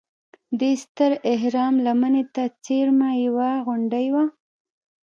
[0.59, 4.25] دې ستر اهرام لمنې ته څېرمه یوه غونډه وه.